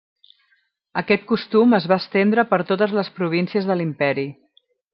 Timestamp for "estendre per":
2.03-2.61